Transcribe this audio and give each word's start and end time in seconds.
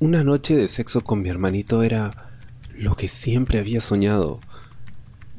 Una 0.00 0.24
noche 0.24 0.56
de 0.56 0.66
sexo 0.66 1.02
con 1.02 1.22
mi 1.22 1.28
hermanito 1.28 1.82
era 1.84 2.10
lo 2.76 2.96
que 2.96 3.06
siempre 3.06 3.60
había 3.60 3.80
soñado. 3.80 4.40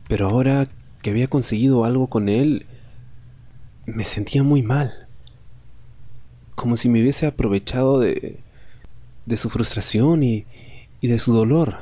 Pero 0.08 0.28
ahora 0.30 0.68
que 1.02 1.10
había 1.10 1.28
conseguido 1.28 1.84
algo 1.84 2.08
con 2.08 2.30
él, 2.30 2.66
me 3.86 4.06
sentía 4.06 4.44
muy 4.44 4.64
mal. 4.64 5.08
Como 6.56 6.78
si 6.78 6.88
me 6.88 7.02
hubiese 7.02 7.28
aprovechado 7.28 8.00
de, 8.00 8.40
de 9.26 9.38
su 9.38 9.50
frustración 9.50 10.24
y, 10.24 10.46
y 11.02 11.08
de 11.10 11.20
su 11.20 11.34
dolor. 11.34 11.76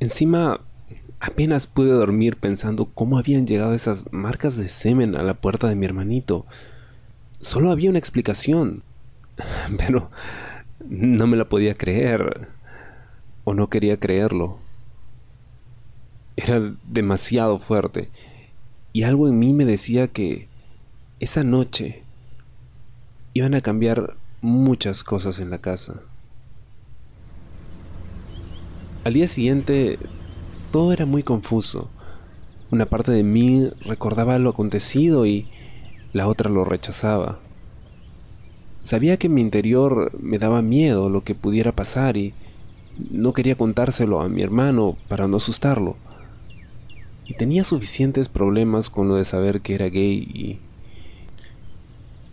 Encima, 0.00 0.60
apenas 1.20 1.68
pude 1.68 1.92
dormir 1.92 2.36
pensando 2.36 2.86
cómo 2.86 3.16
habían 3.16 3.46
llegado 3.46 3.74
esas 3.74 4.12
marcas 4.12 4.56
de 4.56 4.68
semen 4.68 5.14
a 5.14 5.22
la 5.22 5.34
puerta 5.34 5.68
de 5.68 5.76
mi 5.76 5.86
hermanito. 5.86 6.46
Solo 7.38 7.70
había 7.70 7.90
una 7.90 7.98
explicación, 7.98 8.82
pero 9.76 10.10
no 10.88 11.26
me 11.26 11.36
la 11.36 11.48
podía 11.48 11.74
creer 11.74 12.48
o 13.44 13.54
no 13.54 13.68
quería 13.68 13.98
creerlo. 13.98 14.58
Era 16.36 16.74
demasiado 16.84 17.58
fuerte 17.58 18.10
y 18.92 19.02
algo 19.04 19.28
en 19.28 19.38
mí 19.38 19.52
me 19.52 19.64
decía 19.64 20.08
que 20.08 20.48
esa 21.20 21.44
noche 21.44 22.02
iban 23.34 23.54
a 23.54 23.60
cambiar 23.60 24.14
muchas 24.40 25.04
cosas 25.04 25.38
en 25.38 25.50
la 25.50 25.58
casa. 25.58 26.00
Al 29.04 29.14
día 29.14 29.28
siguiente 29.28 29.98
todo 30.72 30.92
era 30.92 31.06
muy 31.06 31.22
confuso. 31.22 31.90
Una 32.70 32.86
parte 32.86 33.12
de 33.12 33.22
mí 33.22 33.68
recordaba 33.84 34.38
lo 34.38 34.50
acontecido 34.50 35.26
y 35.26 35.48
la 36.12 36.28
otra 36.28 36.50
lo 36.50 36.64
rechazaba. 36.64 37.40
Sabía 38.82 39.18
que 39.18 39.26
en 39.26 39.34
mi 39.34 39.40
interior 39.40 40.10
me 40.20 40.38
daba 40.38 40.62
miedo 40.62 41.10
lo 41.10 41.22
que 41.22 41.34
pudiera 41.34 41.72
pasar 41.72 42.16
y 42.16 42.34
no 43.10 43.32
quería 43.32 43.54
contárselo 43.54 44.20
a 44.20 44.28
mi 44.28 44.42
hermano 44.42 44.96
para 45.08 45.28
no 45.28 45.36
asustarlo. 45.36 45.96
Y 47.26 47.34
tenía 47.34 47.62
suficientes 47.62 48.28
problemas 48.28 48.90
con 48.90 49.08
lo 49.08 49.14
de 49.14 49.24
saber 49.24 49.60
que 49.60 49.74
era 49.74 49.88
gay 49.88 50.18
y, 50.34 50.58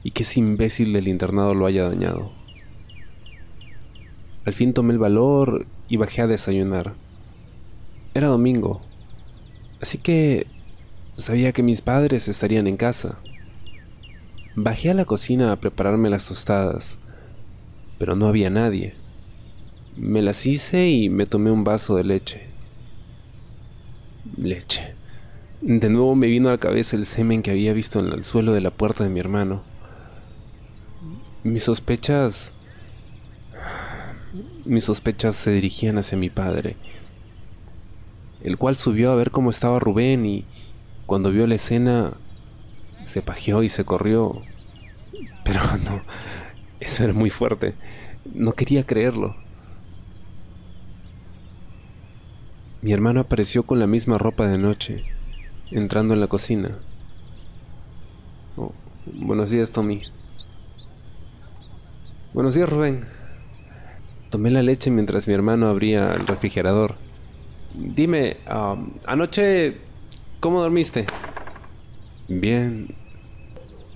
y 0.04 0.12
que 0.12 0.24
ese 0.24 0.40
imbécil 0.40 0.94
del 0.94 1.08
internado 1.08 1.54
lo 1.54 1.66
haya 1.66 1.88
dañado. 1.88 2.32
Al 4.46 4.54
fin 4.54 4.74
tomé 4.74 4.94
el 4.94 5.00
valor 5.00 5.66
y 5.90 5.98
bajé 5.98 6.22
a 6.22 6.28
desayunar. 6.28 6.96
Era 8.14 8.28
domingo, 8.28 8.80
así 9.82 9.98
que 9.98 10.48
sabía 11.18 11.52
que 11.52 11.62
mis 11.62 11.82
padres 11.82 12.28
estarían 12.28 12.66
en 12.66 12.78
casa. 12.78 13.20
Bajé 14.60 14.90
a 14.90 14.96
la 14.96 15.06
cocina 15.06 15.52
a 15.52 15.58
prepararme 15.58 16.10
las 16.10 16.28
tostadas, 16.28 16.98
pero 18.00 18.16
no 18.16 18.26
había 18.26 18.50
nadie. 18.50 18.96
Me 19.98 20.24
las 20.24 20.48
hice 20.48 20.90
y 20.90 21.10
me 21.10 21.28
tomé 21.28 21.52
un 21.52 21.64
vaso 21.64 21.96
de 21.96 22.04
leche. 22.04 22.48
Leche. 24.36 24.96
De 25.62 25.92
nuevo 25.92 26.16
me 26.16 26.26
vino 26.26 26.50
a 26.50 26.54
la 26.54 26.58
cabeza 26.58 26.96
el 26.96 27.06
semen 27.06 27.44
que 27.44 27.52
había 27.52 27.72
visto 27.74 28.00
en 28.00 28.08
el 28.08 28.24
suelo 28.24 28.52
de 28.52 28.62
la 28.62 28.72
puerta 28.72 29.04
de 29.04 29.12
mi 29.12 29.20
hermano. 29.20 29.62
Mis 31.44 31.62
sospechas... 31.62 32.56
Mis 34.66 34.86
sospechas 34.86 35.36
se 35.36 35.52
dirigían 35.52 36.00
hacia 36.00 36.18
mi 36.18 36.32
padre, 36.32 36.78
el 38.42 38.58
cual 38.58 38.76
subió 38.76 39.12
a 39.12 39.16
ver 39.16 39.30
cómo 39.30 39.52
estaba 39.52 39.80
Rubén 39.80 40.26
y 40.26 40.46
cuando 41.06 41.30
vio 41.32 41.46
la 41.46 41.56
escena 41.56 42.18
se 43.08 43.22
pajeó 43.22 43.64
y 43.64 43.70
se 43.70 43.86
corrió. 43.86 44.34
Pero 45.44 45.62
no, 45.84 46.02
eso 46.80 47.04
era 47.04 47.14
muy 47.14 47.30
fuerte. 47.30 47.74
No 48.34 48.54
quería 48.54 48.86
creerlo. 48.86 49.36
Mi 52.82 52.94
hermano 52.94 53.22
apareció 53.22 53.64
con 53.64 53.80
la 53.80 53.88
misma 53.88 54.18
ropa 54.18 54.48
de 54.48 54.58
noche, 54.58 55.04
entrando 55.72 56.14
en 56.14 56.20
la 56.20 56.28
cocina. 56.28 56.78
Oh, 58.56 58.74
buenos 59.06 59.50
días, 59.50 59.72
Tommy. 59.72 60.02
Buenos 62.34 62.54
días, 62.54 62.70
Rubén. 62.70 63.06
Tomé 64.30 64.52
la 64.52 64.62
leche 64.62 64.92
mientras 64.92 65.28
mi 65.28 65.34
hermano 65.34 65.68
abría 65.68 66.14
el 66.14 66.28
refrigerador. 66.28 66.96
Dime, 67.74 68.38
um, 68.54 68.92
anoche, 69.06 69.78
¿cómo 70.40 70.62
dormiste? 70.62 71.06
Bien, 72.28 72.94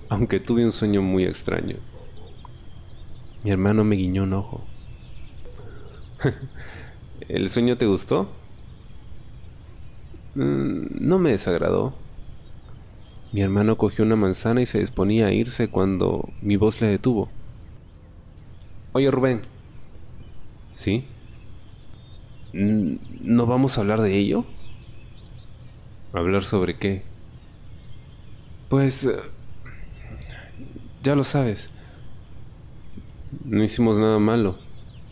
aunque 0.08 0.40
tuve 0.40 0.64
un 0.64 0.72
sueño 0.72 1.02
muy 1.02 1.24
extraño. 1.24 1.76
Mi 3.44 3.50
hermano 3.50 3.84
me 3.84 3.96
guiñó 3.96 4.22
un 4.22 4.32
ojo. 4.32 4.64
¿El 7.28 7.50
sueño 7.50 7.76
te 7.76 7.86
gustó? 7.86 8.30
Mm, 10.34 10.86
no 11.06 11.18
me 11.18 11.30
desagradó. 11.32 11.94
Mi 13.32 13.42
hermano 13.42 13.76
cogió 13.76 14.04
una 14.04 14.16
manzana 14.16 14.62
y 14.62 14.66
se 14.66 14.78
disponía 14.78 15.26
a 15.26 15.32
irse 15.32 15.68
cuando 15.68 16.28
mi 16.40 16.56
voz 16.56 16.80
le 16.80 16.88
detuvo. 16.88 17.28
Oye 18.92 19.10
Rubén. 19.10 19.42
¿Sí? 20.70 21.04
¿No 22.52 23.46
vamos 23.46 23.76
a 23.76 23.80
hablar 23.82 24.00
de 24.00 24.16
ello? 24.16 24.44
¿Hablar 26.12 26.44
sobre 26.44 26.78
qué? 26.78 27.11
Pues... 28.72 29.04
Eh, 29.04 29.16
ya 31.02 31.14
lo 31.14 31.24
sabes. 31.24 31.70
No 33.44 33.62
hicimos 33.62 33.98
nada 33.98 34.18
malo. 34.18 34.56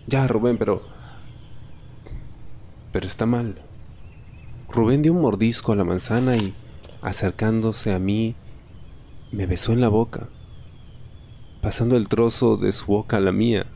Ya, 0.06 0.26
Rubén, 0.26 0.56
pero... 0.56 0.82
Pero 2.90 3.06
está 3.06 3.26
mal. 3.26 3.60
Rubén 4.70 5.02
dio 5.02 5.12
un 5.12 5.20
mordisco 5.20 5.72
a 5.72 5.76
la 5.76 5.84
manzana 5.84 6.38
y, 6.38 6.54
acercándose 7.02 7.92
a 7.92 7.98
mí, 7.98 8.34
me 9.30 9.44
besó 9.44 9.74
en 9.74 9.82
la 9.82 9.88
boca, 9.88 10.30
pasando 11.60 11.98
el 11.98 12.08
trozo 12.08 12.56
de 12.56 12.72
su 12.72 12.86
boca 12.86 13.18
a 13.18 13.20
la 13.20 13.32
mía. 13.32 13.66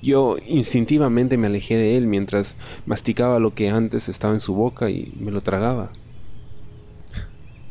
Yo 0.00 0.36
instintivamente 0.46 1.36
me 1.36 1.48
alejé 1.48 1.76
de 1.76 1.96
él 1.96 2.06
mientras 2.06 2.54
masticaba 2.86 3.40
lo 3.40 3.52
que 3.52 3.68
antes 3.68 4.08
estaba 4.08 4.32
en 4.32 4.38
su 4.38 4.54
boca 4.54 4.90
y 4.90 5.12
me 5.18 5.32
lo 5.32 5.40
tragaba. 5.40 5.90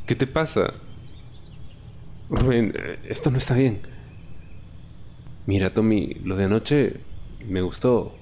¿Qué 0.05 0.15
te 0.15 0.27
pasa? 0.27 0.73
Rubén, 2.31 2.73
esto 3.09 3.29
no 3.29 3.37
está 3.37 3.55
bien. 3.55 3.81
Mira, 5.45 5.73
Tommy, 5.73 6.13
lo 6.23 6.37
de 6.37 6.45
anoche 6.45 7.01
me 7.45 7.61
gustó 7.61 8.15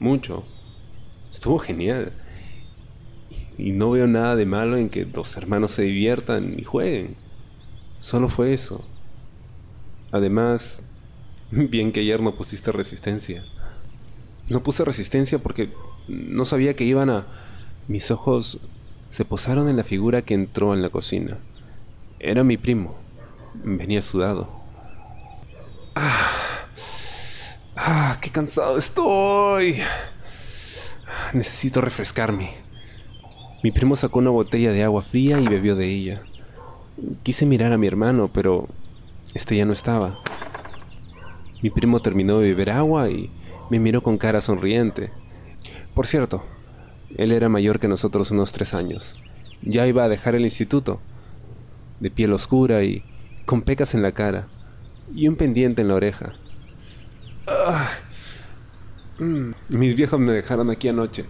mucho. 0.00 0.44
Estuvo 1.30 1.60
genial. 1.60 2.12
Y 3.56 3.70
no 3.70 3.92
veo 3.92 4.08
nada 4.08 4.34
de 4.34 4.44
malo 4.44 4.76
en 4.76 4.90
que 4.90 5.04
dos 5.04 5.36
hermanos 5.36 5.70
se 5.70 5.82
diviertan 5.82 6.58
y 6.58 6.64
jueguen. 6.64 7.14
Solo 8.00 8.28
fue 8.28 8.52
eso. 8.52 8.84
Además, 10.10 10.84
bien 11.52 11.92
que 11.92 12.00
ayer 12.00 12.20
no 12.20 12.34
pusiste 12.34 12.72
resistencia. 12.72 13.44
No 14.48 14.64
puse 14.64 14.84
resistencia 14.84 15.38
porque 15.38 15.72
no 16.08 16.44
sabía 16.44 16.74
que 16.74 16.84
iban 16.84 17.08
a... 17.08 17.26
Mis 17.86 18.10
ojos 18.10 18.58
se 19.08 19.24
posaron 19.24 19.68
en 19.68 19.76
la 19.76 19.84
figura 19.84 20.22
que 20.22 20.34
entró 20.34 20.74
en 20.74 20.82
la 20.82 20.90
cocina. 20.90 21.38
Era 22.18 22.42
mi 22.42 22.56
primo. 22.56 23.03
Venía 23.62 24.02
sudado. 24.02 24.48
¡Ah! 25.94 26.66
¡Ah! 27.76 28.18
¡Qué 28.20 28.30
cansado 28.30 28.76
estoy! 28.76 29.76
Necesito 31.32 31.80
refrescarme. 31.80 32.54
Mi 33.62 33.70
primo 33.70 33.96
sacó 33.96 34.18
una 34.18 34.30
botella 34.30 34.72
de 34.72 34.84
agua 34.84 35.02
fría 35.02 35.38
y 35.38 35.46
bebió 35.46 35.76
de 35.76 35.88
ella. 35.88 36.22
Quise 37.22 37.46
mirar 37.46 37.72
a 37.72 37.78
mi 37.78 37.86
hermano, 37.86 38.28
pero 38.32 38.68
este 39.32 39.56
ya 39.56 39.64
no 39.64 39.72
estaba. 39.72 40.18
Mi 41.62 41.70
primo 41.70 42.00
terminó 42.00 42.38
de 42.38 42.48
beber 42.48 42.70
agua 42.70 43.08
y 43.08 43.30
me 43.70 43.78
miró 43.78 44.02
con 44.02 44.18
cara 44.18 44.40
sonriente. 44.40 45.10
Por 45.94 46.06
cierto, 46.06 46.42
él 47.16 47.32
era 47.32 47.48
mayor 47.48 47.80
que 47.80 47.88
nosotros 47.88 48.30
unos 48.32 48.52
tres 48.52 48.74
años. 48.74 49.16
Ya 49.62 49.86
iba 49.86 50.04
a 50.04 50.08
dejar 50.08 50.34
el 50.34 50.44
instituto, 50.44 51.00
de 52.00 52.10
piel 52.10 52.32
oscura 52.32 52.84
y 52.84 53.02
con 53.46 53.62
pecas 53.62 53.94
en 53.94 54.02
la 54.02 54.12
cara, 54.12 54.48
y 55.14 55.28
un 55.28 55.36
pendiente 55.36 55.82
en 55.82 55.88
la 55.88 55.94
oreja. 55.94 56.32
Ah. 57.46 57.90
Mm, 59.18 59.52
mis 59.68 59.94
viejos 59.94 60.18
me 60.18 60.32
dejaron 60.32 60.70
aquí 60.70 60.88
anoche 60.88 61.26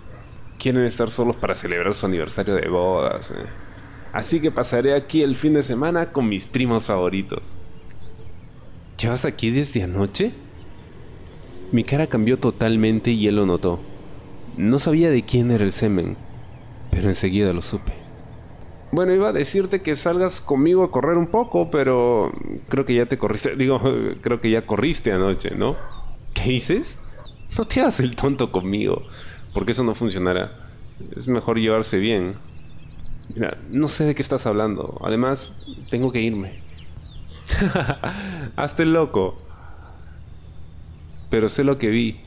quieren 0.58 0.84
estar 0.84 1.11
solos 1.11 1.37
para 1.37 1.55
celebrar 1.55 1.94
su 1.94 2.06
aniversario 2.06 2.55
de 2.55 2.69
bodas. 2.69 3.31
Eh. 3.31 3.34
Así 4.12 4.40
que 4.40 4.50
pasaré 4.50 4.94
aquí 4.94 5.22
el 5.22 5.37
fin 5.37 5.55
de 5.55 5.62
semana 5.62 6.12
con 6.12 6.28
mis 6.28 6.46
primos 6.46 6.87
favoritos. 6.87 7.55
¿Llevas 8.99 9.25
aquí 9.25 9.50
desde 9.50 9.82
anoche? 9.82 10.32
Mi 11.72 11.84
cara 11.84 12.06
cambió 12.06 12.38
totalmente 12.38 13.11
y 13.11 13.26
él 13.26 13.37
lo 13.37 13.46
notó. 13.46 13.81
No 14.56 14.78
sabía 14.78 15.11
de 15.11 15.25
quién 15.25 15.50
era 15.50 15.64
el 15.64 15.72
semen, 15.72 16.16
pero 16.90 17.08
enseguida 17.08 17.52
lo 17.52 17.61
supe. 17.61 17.93
Bueno, 18.94 19.12
iba 19.12 19.31
a 19.31 19.32
decirte 19.32 19.82
que 19.82 19.96
salgas 19.96 20.41
conmigo 20.41 20.85
a 20.85 20.93
correr 20.93 21.17
un 21.17 21.26
poco, 21.26 21.69
pero 21.69 22.31
creo 22.69 22.85
que 22.85 22.94
ya 22.94 23.06
te 23.06 23.19
corriste. 23.19 23.56
Digo, 23.56 23.81
creo 24.20 24.41
que 24.41 24.52
ya 24.52 24.67
corriste 24.67 25.11
anoche, 25.11 25.50
¿no? 25.56 25.75
¿Qué 26.32 26.50
dices? 26.50 27.00
No 27.58 27.64
te 27.64 27.81
hagas 27.81 27.99
el 27.99 28.14
tonto 28.14 28.52
conmigo, 28.52 29.02
porque 29.52 29.73
eso 29.73 29.82
no 29.82 29.96
funcionará. 29.96 30.70
Es 31.17 31.26
mejor 31.26 31.58
llevarse 31.58 31.99
bien. 31.99 32.37
Mira, 33.35 33.58
no 33.69 33.88
sé 33.88 34.05
de 34.05 34.14
qué 34.14 34.23
estás 34.23 34.46
hablando. 34.46 35.00
Además, 35.05 35.56
tengo 35.90 36.12
que 36.12 36.20
irme. 36.20 36.61
Hazte 38.55 38.85
el 38.85 38.93
loco. 38.93 39.43
Pero 41.31 41.49
sé 41.49 41.64
lo 41.64 41.79
que 41.79 41.90
vi. 41.90 42.20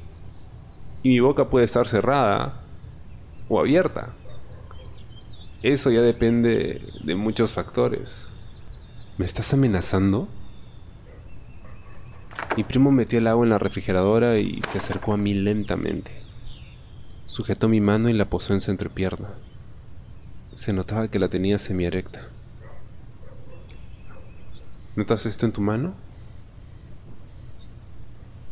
Y 1.02 1.10
mi 1.12 1.22
boca 1.22 1.50
puede 1.50 1.64
estar 1.64 1.88
cerrada 1.88 2.60
o 3.48 3.58
abierta. 3.58 4.10
Eso 5.64 5.90
ya 5.90 6.02
depende 6.02 6.82
de 7.04 7.16
muchos 7.16 7.54
factores. 7.54 8.32
¿Me 9.18 9.26
estás 9.26 9.54
amenazando? 9.54 10.28
Mi 12.56 12.64
primo 12.64 12.92
metió 12.92 13.18
el 13.18 13.26
agua 13.26 13.44
en 13.44 13.50
la 13.50 13.58
refrigeradora 13.58 14.38
y 14.38 14.62
se 14.70 14.78
acercó 14.78 15.14
a 15.14 15.18
mí 15.18 15.34
lentamente. 15.34 16.12
Sujetó 17.26 17.70
mi 17.70 17.82
mano 17.82 18.08
y 18.08 18.14
la 18.14 18.30
posó 18.30 18.54
en 18.54 18.62
su 18.62 18.70
entrepierna. 18.70 19.30
Se 20.54 20.74
notaba 20.74 21.08
que 21.08 21.18
la 21.18 21.28
tenía 21.28 21.58
semierecta. 21.58 22.28
¿Notas 24.96 25.26
esto 25.26 25.48
en 25.48 25.54
tu 25.54 25.62
mano? 25.62 25.96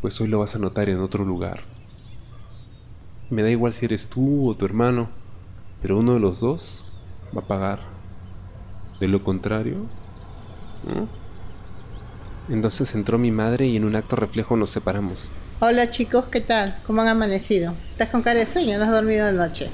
Pues 0.01 0.19
hoy 0.21 0.27
lo 0.27 0.39
vas 0.39 0.55
a 0.55 0.59
notar 0.59 0.89
en 0.89 0.99
otro 0.99 1.23
lugar. 1.23 1.61
Me 3.29 3.43
da 3.43 3.51
igual 3.51 3.75
si 3.75 3.85
eres 3.85 4.07
tú 4.07 4.49
o 4.49 4.55
tu 4.55 4.65
hermano, 4.65 5.09
pero 5.83 5.99
uno 5.99 6.15
de 6.15 6.19
los 6.19 6.39
dos 6.39 6.84
va 7.35 7.41
a 7.41 7.45
pagar. 7.45 7.79
De 8.99 9.07
lo 9.07 9.23
contrario... 9.23 9.87
Entonces 12.47 12.93
entró 12.93 13.17
mi 13.17 13.31
madre 13.31 13.65
y 13.65 13.75
en 13.75 13.85
un 13.85 13.95
acto 13.95 14.15
reflejo 14.15 14.55
nos 14.55 14.69
separamos. 14.69 15.29
Hola 15.59 15.89
chicos, 15.89 16.25
¿qué 16.25 16.41
tal? 16.41 16.77
¿Cómo 16.85 17.01
han 17.01 17.07
amanecido? 17.07 17.73
¿Estás 17.91 18.09
con 18.09 18.21
cara 18.21 18.39
de 18.39 18.45
sueño? 18.45 18.77
¿No 18.77 18.83
has 18.83 18.91
dormido 18.91 19.25
de 19.25 19.33
noche? 19.33 19.69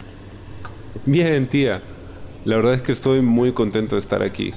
Bien, 1.05 1.47
tía. 1.47 1.81
La 2.45 2.55
verdad 2.55 2.75
es 2.75 2.81
que 2.81 2.93
estoy 2.93 3.21
muy 3.21 3.51
contento 3.51 3.95
de 3.95 3.99
estar 3.99 4.23
aquí. 4.23 4.53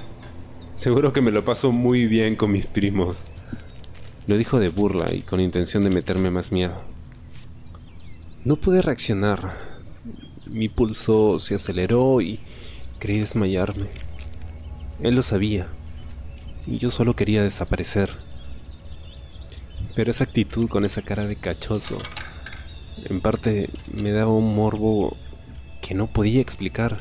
Seguro 0.75 1.13
que 1.13 1.21
me 1.21 1.33
lo 1.33 1.45
paso 1.45 1.73
muy 1.73 2.07
bien 2.07 2.37
con 2.37 2.53
mis 2.53 2.67
primos. 2.67 3.25
Lo 4.27 4.37
dijo 4.37 4.61
de 4.61 4.69
burla 4.69 5.13
y 5.13 5.23
con 5.23 5.41
intención 5.41 5.83
de 5.83 5.91
meterme 5.91 6.31
más 6.31 6.53
miedo. 6.53 6.77
No 8.45 8.57
pude 8.57 8.81
reaccionar. 8.81 9.55
Mi 10.47 10.69
pulso 10.69 11.41
se 11.41 11.57
aceleró 11.57 12.21
y 12.21 12.39
creí 13.05 13.19
desmayarme. 13.19 13.89
Él 15.03 15.15
lo 15.15 15.21
sabía 15.21 15.67
y 16.67 16.79
yo 16.79 16.89
solo 16.89 17.15
quería 17.15 17.43
desaparecer. 17.43 18.09
Pero 19.95 20.11
esa 20.11 20.25
actitud 20.25 20.71
con 20.71 20.87
esa 20.87 21.03
cara 21.03 21.27
de 21.27 21.37
cachoso, 21.37 21.99
en 23.05 23.21
parte 23.21 23.69
me 23.93 24.11
daba 24.11 24.33
un 24.33 24.55
morbo 24.55 25.19
que 25.83 25.95
no 25.95 26.07
podía 26.07 26.41
explicar. 26.41 26.97